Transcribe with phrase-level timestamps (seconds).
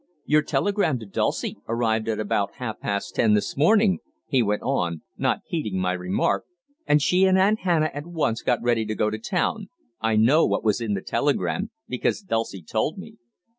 [0.25, 5.03] "Your telegram to Dulcie arrived at about half past ten this morning," he went on,
[5.15, 6.45] not heeding my remark,
[6.87, 9.69] "and she and Aunt Hannah at once got ready to go to town
[9.99, 13.17] I know what was in the telegram, because Dulcie told me.